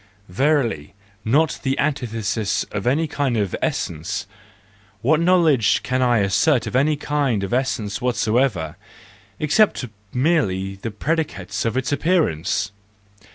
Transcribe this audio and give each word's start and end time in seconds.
Verily, 0.29 0.95
not 1.23 1.59
the 1.61 1.77
antithesis 1.77 2.63
of 2.71 2.87
any 2.87 3.05
kind 3.05 3.37
of 3.37 3.55
essence,—what 3.61 5.19
knowledge 5.19 5.83
can 5.83 6.01
I 6.01 6.17
assert 6.21 6.65
of 6.65 6.75
any 6.75 6.95
kind 6.95 7.43
of 7.43 7.53
essence 7.53 8.01
whatsoever, 8.01 8.77
except 9.37 9.85
merely 10.11 10.73
the 10.73 10.89
THE 10.89 10.89
JOYFUL 10.89 10.89
WISDOM, 10.89 10.89
I 10.89 10.89
89 10.89 10.91
predicates 11.35 11.65
of 11.65 11.77
its 11.77 11.91
appearance! 11.91 12.71